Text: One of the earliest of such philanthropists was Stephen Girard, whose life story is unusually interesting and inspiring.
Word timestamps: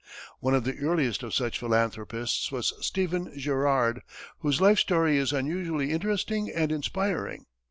One 0.39 0.55
of 0.55 0.63
the 0.63 0.79
earliest 0.79 1.21
of 1.21 1.31
such 1.31 1.59
philanthropists 1.59 2.51
was 2.51 2.73
Stephen 2.83 3.31
Girard, 3.37 4.01
whose 4.39 4.59
life 4.59 4.79
story 4.79 5.17
is 5.19 5.31
unusually 5.31 5.91
interesting 5.91 6.49
and 6.49 6.71
inspiring. 6.71 7.45